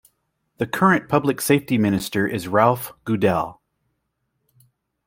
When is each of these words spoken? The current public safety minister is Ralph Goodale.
The 0.57 0.65
current 0.65 1.07
public 1.07 1.39
safety 1.39 1.77
minister 1.77 2.25
is 2.27 2.47
Ralph 2.47 2.91
Goodale. 3.05 3.61